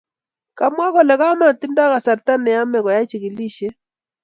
kamwa 0.57 0.85
kole 0.93 1.13
kamkotindai 1.21 1.91
kasarta 1.91 2.33
ne 2.37 2.51
ame 2.61 2.79
koai 2.85 3.09
chikilishiet 3.09 3.75